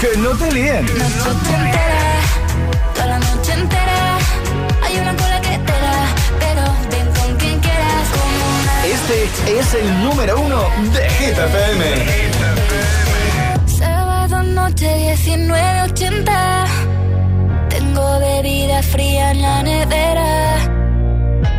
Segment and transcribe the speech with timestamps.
[0.00, 0.84] Que no te líen.
[0.86, 2.20] Noche entera,
[2.94, 4.18] toda la noche entera.
[4.82, 6.06] Hay una cola que te da,
[6.40, 8.06] pero ven con quien quieras.
[8.84, 11.84] Este es el número uno de Hit FM.
[13.78, 16.64] sábado noche 1980.
[17.68, 20.58] Tengo bebida fría en la nevera.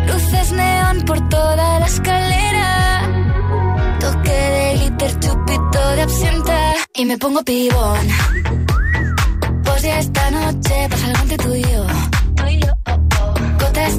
[0.08, 3.02] Luces neón por toda la escalera.
[4.00, 6.69] Toque de glitter, chupito de absenta.
[7.00, 8.08] Y me pongo pibón.
[9.64, 12.09] Pues ya esta noche pasa algo entre tú y yo.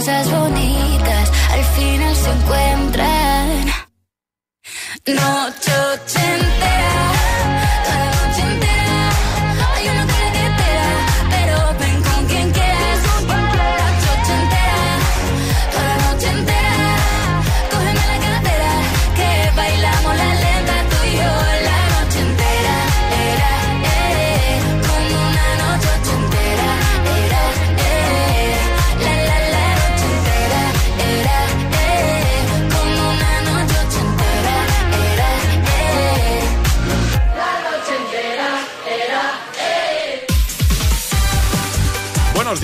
[0.00, 3.66] Cosas bonitas al final se encuentran.
[5.06, 5.49] Noche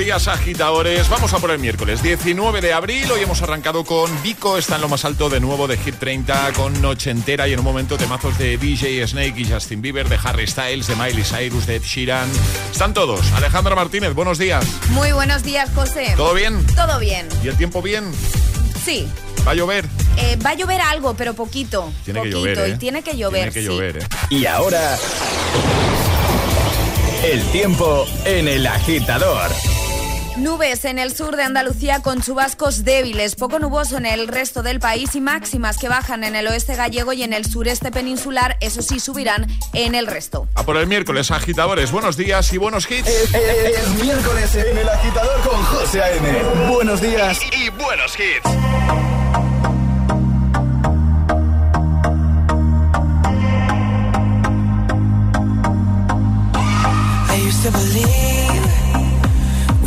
[0.07, 1.09] días, agitadores.
[1.09, 3.11] Vamos a por el miércoles 19 de abril.
[3.11, 6.53] Hoy hemos arrancado con Vico, está en lo más alto de nuevo de Hit 30,
[6.53, 10.17] con Noche Entera y en un momento temazos de DJ Snake y Justin Bieber, de
[10.23, 12.31] Harry Styles, de Miley Cyrus, de Ed Sheeran.
[12.71, 13.33] Están todos.
[13.33, 14.65] Alejandra Martínez, buenos días.
[14.91, 16.15] Muy buenos días, José.
[16.17, 16.65] ¿Todo bien?
[16.77, 17.27] Todo bien.
[17.43, 18.13] ¿Y el tiempo bien?
[18.85, 19.09] Sí.
[19.45, 19.87] ¿Va a llover?
[20.19, 21.93] Eh, va a llover algo, pero poquito.
[22.05, 22.69] Tiene que llover, ¿eh?
[22.69, 23.51] Y tiene que llover.
[23.51, 23.67] Tiene que sí.
[23.67, 24.07] llover, ¿eh?
[24.31, 24.97] Y ahora.
[27.25, 29.51] El tiempo en el agitador.
[30.39, 34.81] Nubes en el sur de Andalucía con chubascos débiles, poco nuboso en el resto del
[34.81, 38.83] país y máximas que bajan en el oeste gallego y en el sureste peninsular, eso
[38.83, 40.47] sí subirán en el resto.
[40.55, 41.91] A por el miércoles, agitadores.
[41.91, 43.09] Buenos días y buenos hits.
[43.09, 46.43] Es, es- es miércoles en el agitador con José A.M.
[46.71, 47.39] Buenos días.
[47.53, 49.57] Y, y buenos hits.
[57.29, 58.36] I used to believe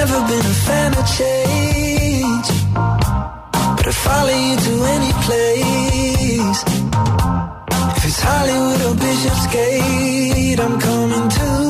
[0.00, 2.48] never been a fan of change,
[3.76, 6.60] but I follow you to any place.
[7.96, 11.69] If it's Hollywood or Bishopsgate, I'm coming to.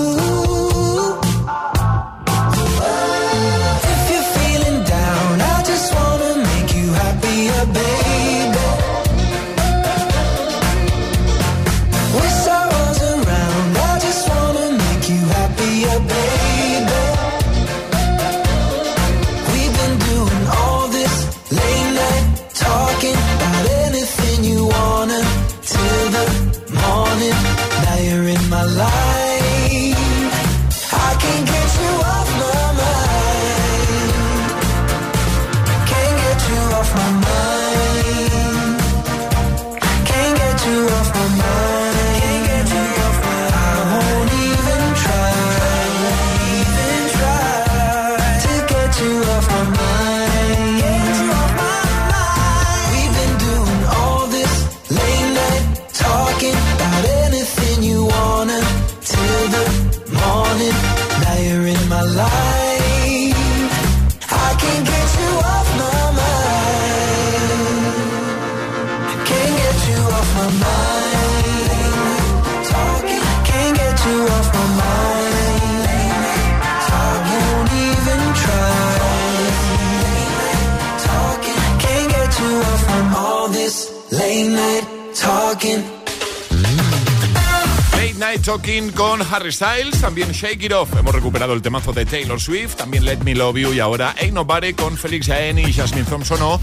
[88.50, 90.88] Talking con Harry Styles, también Shake It Off.
[90.98, 94.32] Hemos recuperado el temazo de Taylor Swift, también Let Me Love You y ahora Ain't
[94.32, 96.58] Nobody con Felix Jaén y Jasmine Thompson o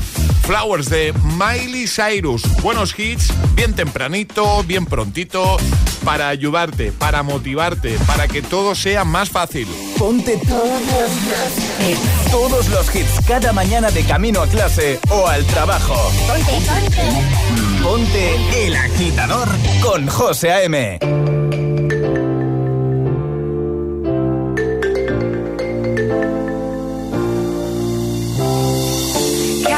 [0.45, 2.43] Flowers de Miley Cyrus.
[2.61, 5.55] Buenos hits, bien tempranito, bien prontito,
[6.03, 9.65] para ayudarte, para motivarte, para que todo sea más fácil.
[9.97, 15.45] Ponte todos los hits, todos los hits cada mañana de camino a clase o al
[15.45, 15.95] trabajo.
[16.27, 17.81] Ponte, ponte.
[17.81, 19.47] Ponte el agitador
[19.81, 21.36] con José A.M.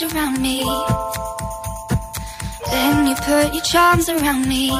[0.00, 0.62] arms around me.
[2.70, 4.70] Then you put your charms around me.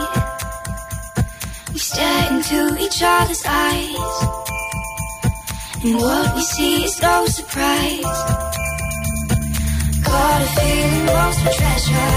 [1.73, 4.15] We stare into each other's eyes.
[5.83, 8.03] And what we see is no surprise.
[10.05, 12.15] Got a feeling lost for treasure.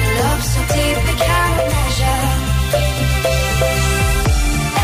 [0.00, 2.24] And love so deep it cannot measure.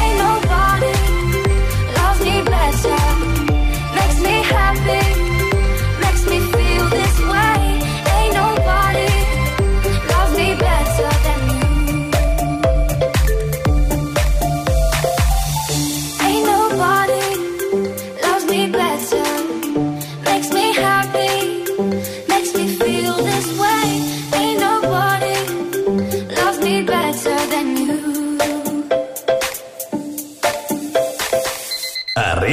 [0.00, 0.92] Ain't nobody
[1.96, 3.02] loves me better.
[3.94, 5.09] Makes me happy.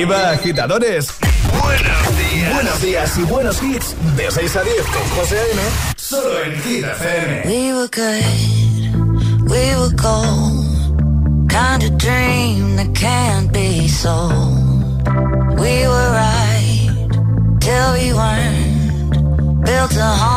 [0.08, 1.08] arriba, agitadores.
[1.62, 2.54] Buenos días.
[2.54, 3.96] Buenos días y buenos hits.
[4.16, 5.62] De 6 a 10 con José A.M.
[5.96, 7.44] Solo en Hit FM.
[7.46, 11.50] We were good, we were cold.
[11.50, 15.08] Kind of dream that can't be sold.
[15.60, 17.10] We were right
[17.60, 19.66] till we weren't.
[19.66, 20.37] Built a home.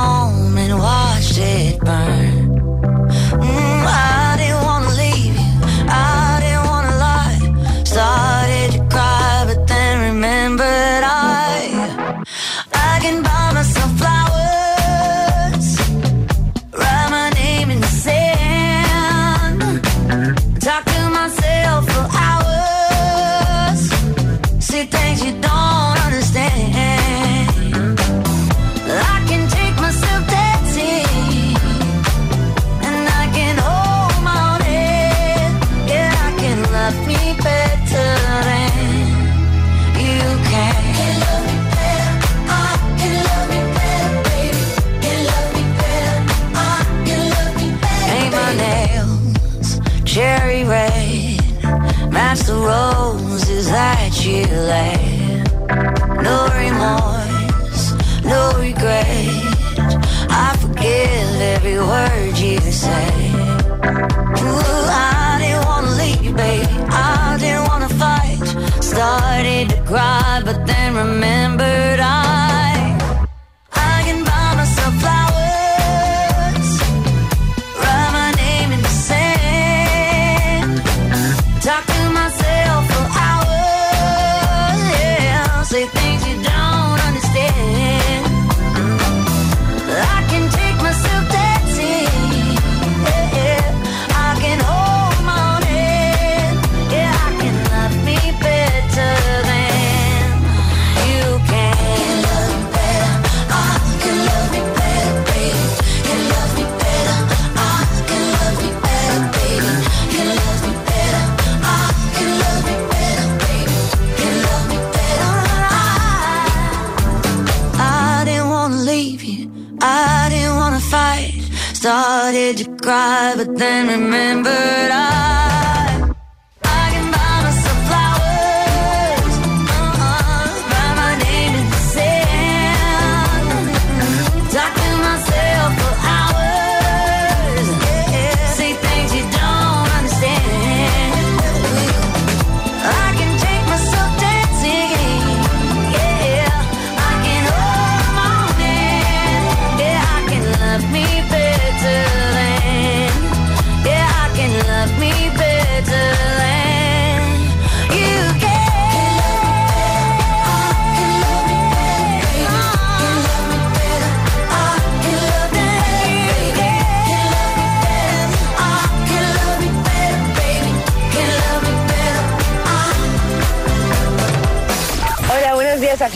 [122.58, 125.39] you cried, but then remembered I.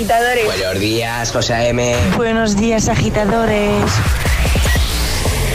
[0.04, 0.44] agitadores.
[0.44, 1.96] Buenos días, José A.M.
[2.16, 3.90] Buenos días, agitadores.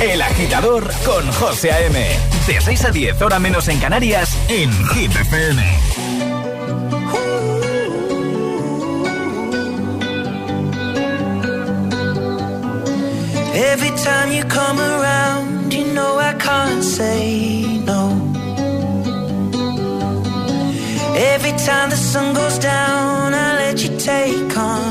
[0.02, 2.18] El agitador con José A.M.
[2.48, 5.62] De 6 a 10, hora menos en Canarias, en Hit FM.
[13.54, 18.30] Every time you come around, you know I can't say no.
[21.16, 24.89] Every time the sun goes down, I you take on.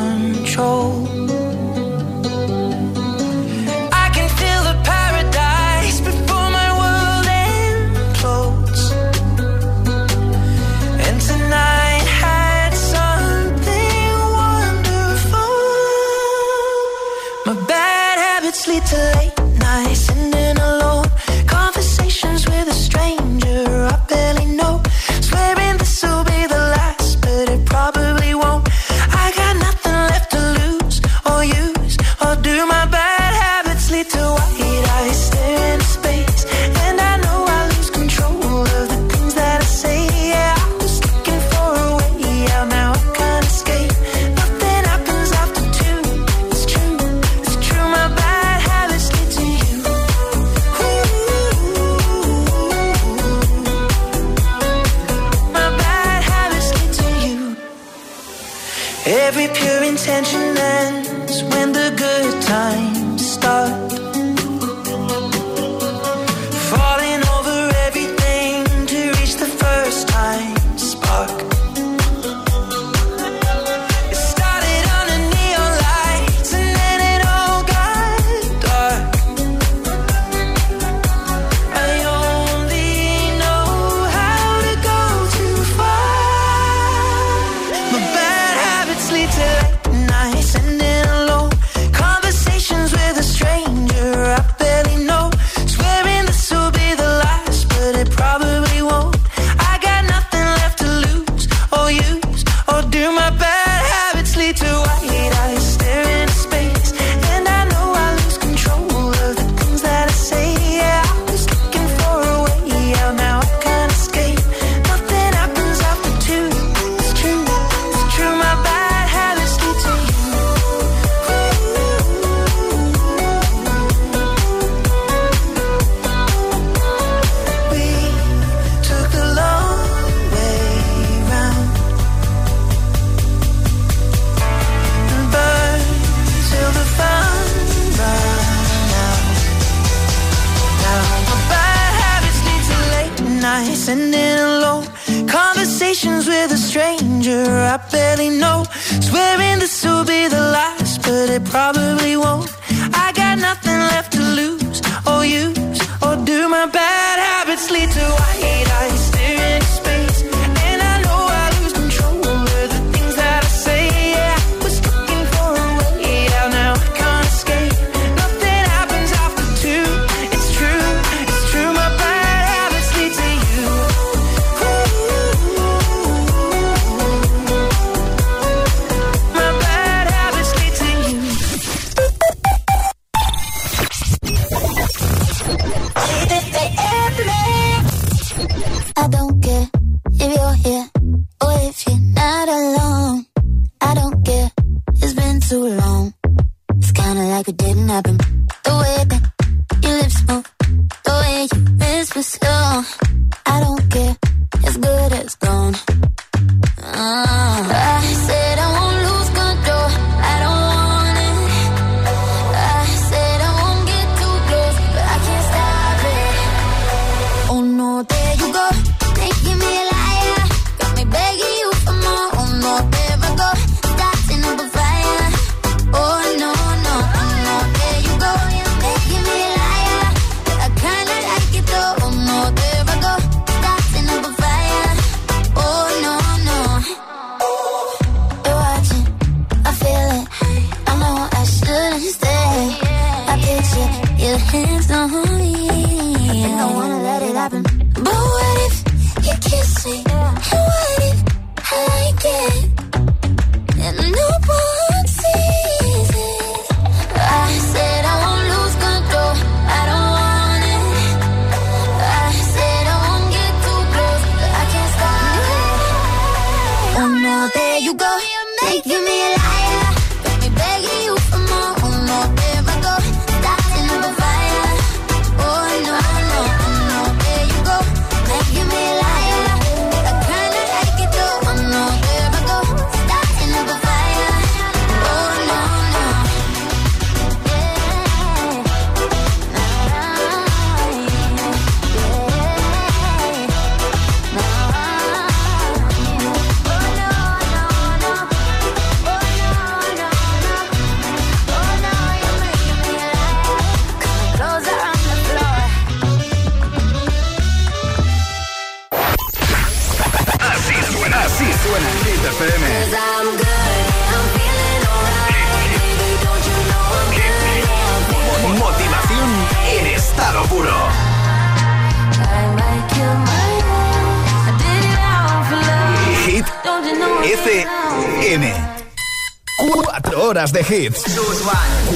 [330.70, 331.02] Hits.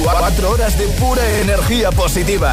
[0.03, 2.52] Cuatro horas de pura energía positiva.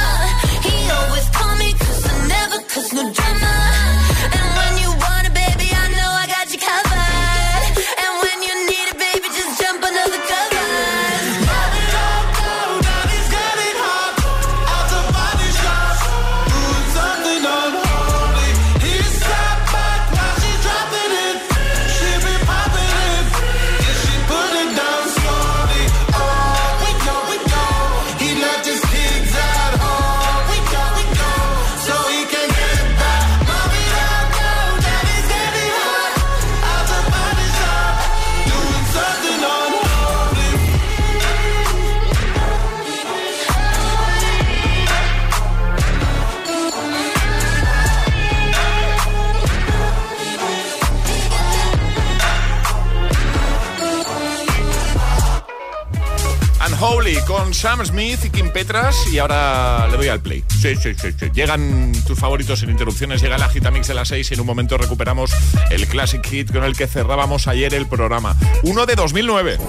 [57.61, 60.43] Sam Smith y Kim Petras y ahora le doy al play.
[60.49, 61.29] Sí, sí, sí, sí.
[61.31, 64.79] Llegan tus favoritos sin interrupciones, llega la Gitamix de las 6 y en un momento
[64.79, 65.29] recuperamos
[65.69, 68.35] el Classic Hit con el que cerrábamos ayer el programa.
[68.63, 69.59] Uno de 2009.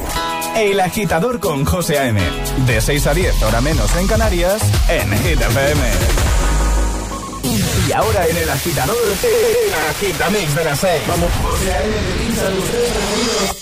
[0.56, 2.18] El Agitador con José A.M.
[2.66, 5.82] De 6 a 10, hora menos en Canarias, en Hit FM.
[7.88, 11.02] Y ahora en el Agitador, el Agitamix de las 6.
[11.08, 11.28] Vamos.
[11.42, 13.61] José A.M.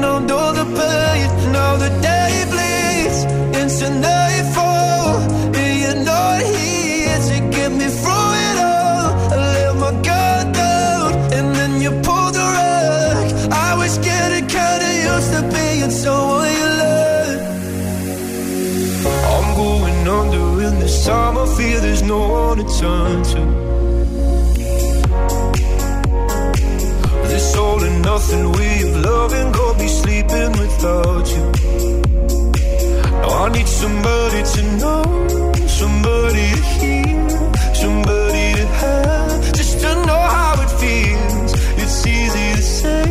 [0.00, 1.52] the pain.
[1.52, 3.18] Now the day bleeds
[3.60, 5.20] into nightfall,
[5.60, 6.00] and you're
[7.28, 9.08] to get me through it all.
[9.32, 9.92] I let my
[10.52, 11.90] down, and then you
[12.36, 13.26] the rug.
[13.52, 17.38] I was getting kinda used to being someone you.
[19.32, 21.36] I'm going under in this time.
[21.56, 23.69] Feel there's no one to turn to.
[28.02, 31.44] Nothing way of loving got me sleeping without you.
[33.22, 35.04] Now I need somebody to know,
[35.66, 37.28] somebody to hear,
[37.74, 41.52] somebody to have, just to know how it feels.
[41.82, 43.06] It's easy to say,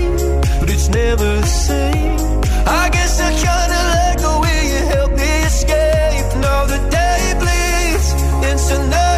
[0.60, 2.20] but it's never the same.
[2.66, 6.28] I guess I kinda like the way you help me escape.
[6.46, 8.08] Now the day bleeds
[8.50, 9.09] into nightfall,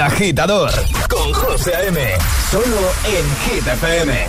[0.00, 0.70] El agitador
[1.10, 2.00] con José A.M.
[2.50, 2.64] Solo
[3.04, 4.28] en Hit FM.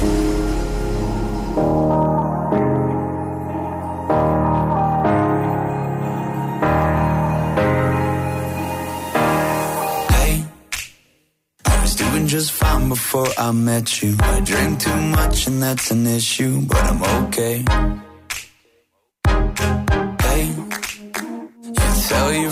[12.28, 14.16] just fine before I met you.
[14.22, 17.66] I drink too much and that's an issue, but I'm okay.
[20.22, 20.70] Hey, you
[22.08, 22.52] tell your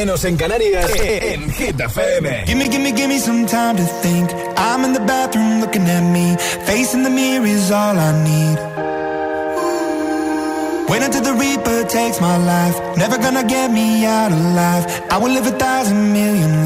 [0.00, 2.44] Menos en Canarias, en Hit FM.
[2.46, 4.30] Gimme, gimme, gimme some time to think.
[4.56, 6.36] I'm in the bathroom looking at me.
[6.64, 8.58] Facing the mirror is all I need.
[10.88, 12.76] Wait until the Reaper takes my life.
[12.96, 14.84] Never gonna get me out alive.
[15.10, 16.59] I will live a thousand million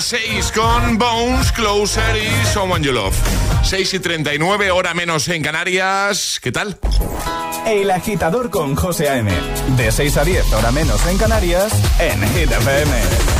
[0.00, 3.14] 6 con Bones, Closer y Someone You Love.
[3.62, 6.40] 6 y 39, hora menos en Canarias.
[6.42, 6.78] ¿Qué tal?
[7.66, 9.30] El agitador con José A.M.
[9.76, 13.39] De 6 a 10, hora menos en Canarias, en Hit FM.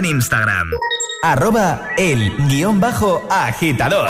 [0.00, 0.70] En Instagram.
[1.22, 4.08] Arroba el guion bajo agitador.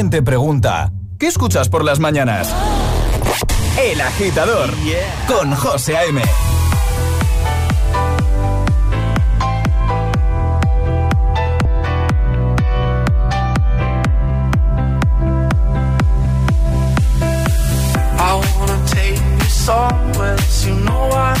[0.00, 0.90] siguiente pregunta.
[1.18, 2.50] ¿Qué escuchas por las mañanas?
[3.78, 4.70] El agitador
[5.28, 6.22] con José A.M.
[20.62, 21.12] I know.
[21.12, 21.40] I.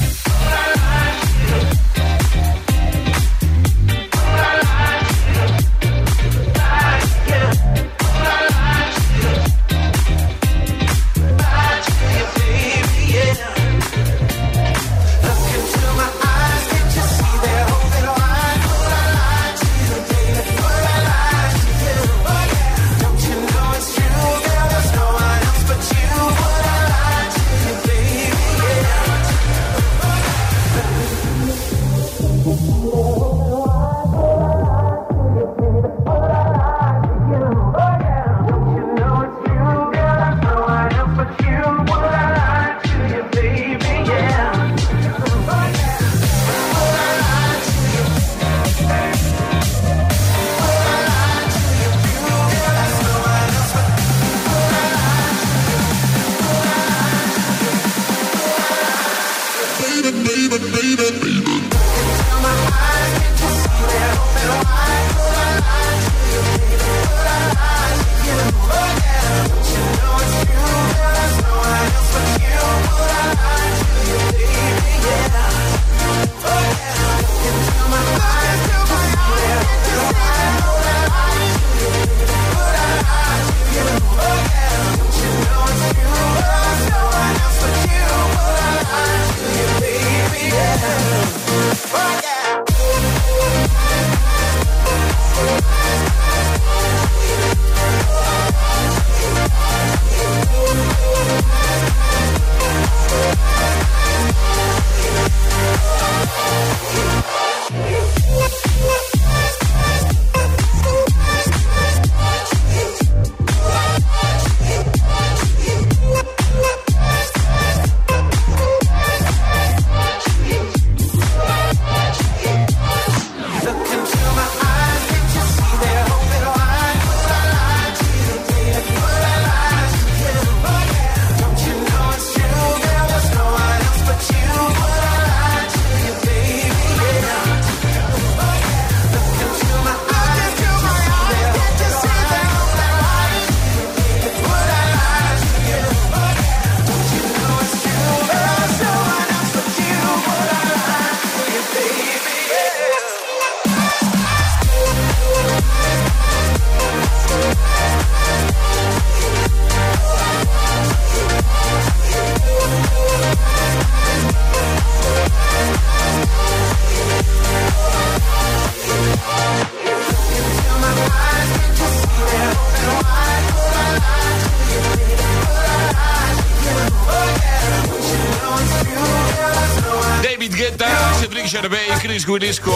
[181.51, 182.73] Gervais Chris Willis con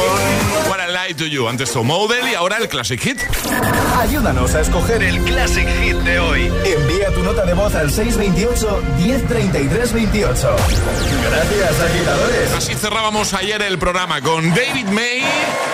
[0.68, 1.48] What I Lie to You.
[1.48, 3.22] Antes Model y ahora el Classic Hit.
[3.98, 6.52] Ayúdanos a escoger el Classic Hit de hoy.
[6.66, 10.56] Envía tu nota de voz al 628 1033 28.
[11.32, 12.54] Gracias, agitadores.
[12.54, 15.24] Así cerrábamos ayer el programa con David May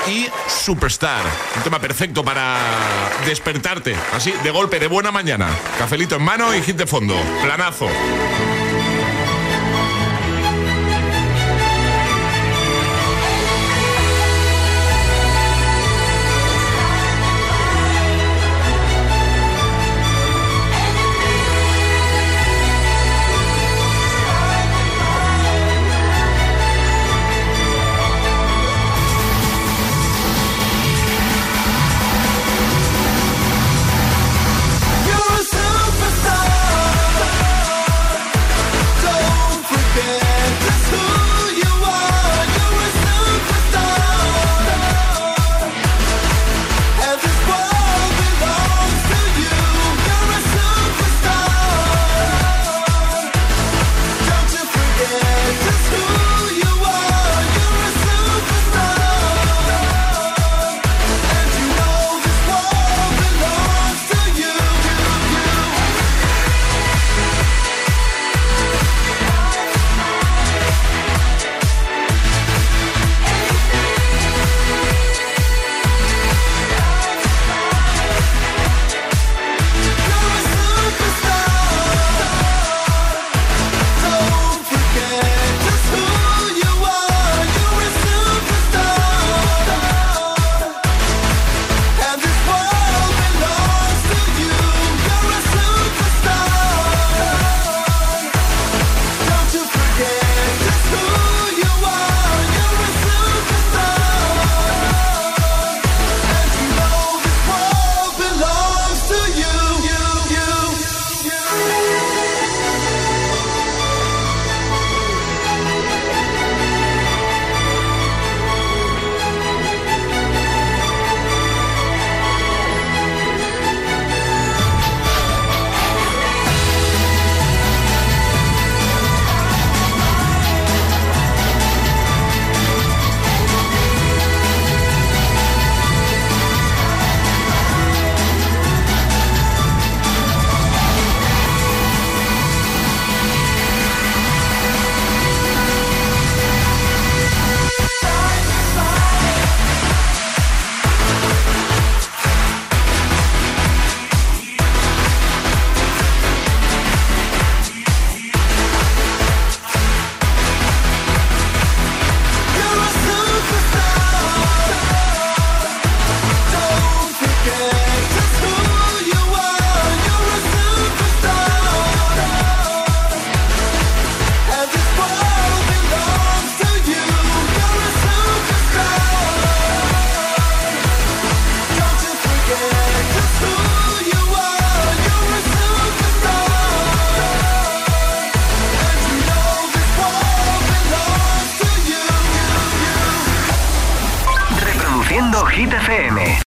[0.08, 1.24] y Superstar.
[1.58, 2.60] Un tema perfecto para
[3.26, 5.50] despertarte, así de golpe, de buena mañana.
[5.80, 7.16] Cafelito en mano y hit de fondo.
[7.42, 7.88] Planazo.